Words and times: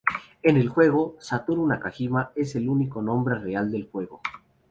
En 0.41 0.57
el 0.57 0.67
juego, 0.67 1.15
Satoru 1.19 1.67
Nakajima 1.67 2.31
es 2.35 2.55
el 2.55 2.69
único 2.69 3.03
nombre 3.03 3.35
real 3.37 3.71
del 3.71 3.87
juego. 3.87 4.19